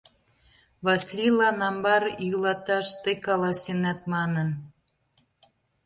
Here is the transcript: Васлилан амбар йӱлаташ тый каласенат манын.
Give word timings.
Васлилан 0.85 1.59
амбар 1.69 2.03
йӱлаташ 2.27 2.87
тый 3.03 3.15
каласенат 3.25 3.99
манын. 4.13 4.49